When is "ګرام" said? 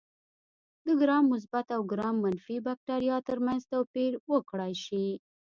1.01-1.23, 1.91-2.15